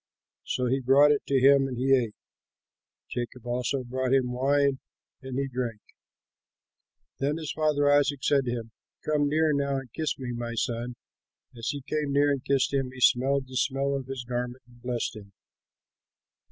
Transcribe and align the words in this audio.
So 0.43 0.65
he 0.65 0.79
brought 0.81 1.11
it 1.11 1.21
to 1.27 1.39
him, 1.39 1.67
and 1.67 1.77
he 1.77 1.93
ate. 1.93 2.15
Jacob 3.11 3.45
also 3.45 3.83
brought 3.83 4.11
him 4.15 4.31
wine, 4.31 4.79
and 5.21 5.37
he 5.37 5.47
drank. 5.47 5.79
Then 7.19 7.37
his 7.37 7.51
father 7.51 7.87
Isaac 7.87 8.23
said 8.23 8.45
to 8.45 8.51
him, 8.51 8.71
"Come 9.05 9.29
near 9.29 9.53
now 9.53 9.75
and 9.77 9.93
kiss 9.93 10.17
me, 10.17 10.31
my 10.31 10.55
son." 10.55 10.95
As 11.55 11.67
he 11.67 11.81
came 11.85 12.13
near 12.13 12.31
and 12.31 12.43
kissed 12.43 12.73
him, 12.73 12.89
he 12.91 12.99
smelled 12.99 13.45
the 13.47 13.55
smell 13.55 13.93
of 13.93 14.07
his 14.07 14.23
garment, 14.25 14.63
and 14.65 14.81
blessed 14.81 15.17
him. 15.17 15.33